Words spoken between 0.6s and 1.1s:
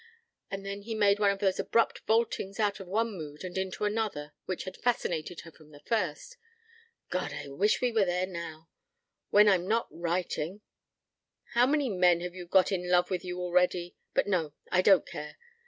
then he